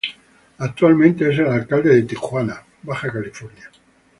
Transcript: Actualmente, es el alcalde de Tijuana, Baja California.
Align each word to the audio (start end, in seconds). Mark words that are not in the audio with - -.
Actualmente, 0.57 1.29
es 1.31 1.37
el 1.37 1.45
alcalde 1.45 1.93
de 1.93 2.01
Tijuana, 2.01 2.63
Baja 2.81 3.11
California. 3.13 3.69